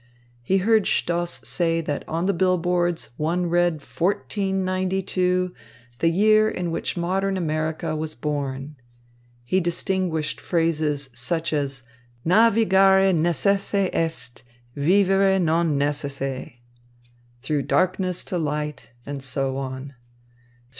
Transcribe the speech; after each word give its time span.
He 0.41 0.57
heard 0.57 0.87
Stoss 0.87 1.47
say 1.47 1.79
that 1.79 2.03
on 2.09 2.25
the 2.25 2.33
bill 2.33 2.57
boards 2.57 3.11
one 3.17 3.45
read 3.51 3.73
"1492," 3.81 5.53
the 5.99 6.09
year 6.09 6.49
in 6.49 6.71
which 6.71 6.97
modern 6.97 7.37
America 7.37 7.95
was 7.95 8.15
born. 8.15 8.77
He 9.43 9.59
distinguished 9.59 10.41
phrases 10.41 11.11
such 11.13 11.53
as 11.53 11.83
"navigare 12.25 13.13
necesse 13.13 13.75
est, 13.93 14.41
vivere 14.75 15.37
non 15.37 15.77
necesse," 15.77 16.53
"through 17.43 17.61
darkness 17.61 18.23
to 18.23 18.39
light," 18.39 18.89
and 19.05 19.21
so 19.21 19.55
on. 19.57 19.93